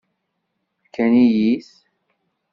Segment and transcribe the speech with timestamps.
[0.85, 1.69] Fkan-iyi-t.